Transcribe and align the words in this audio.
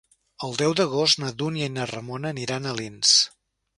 El 0.45 0.55
deu 0.61 0.71
d'agost 0.79 1.21
na 1.23 1.29
Dúnia 1.41 1.67
i 1.71 1.73
na 1.75 1.85
Ramona 1.91 2.33
aniran 2.37 2.67
a 2.71 2.77
Alins. 2.77 3.13